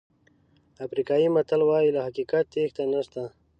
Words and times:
افریقایي 0.85 1.27
متل 1.35 1.61
وایي 1.65 1.89
له 1.95 2.01
حقیقت 2.07 2.43
تېښته 2.53 2.83
نشته. 2.93 3.21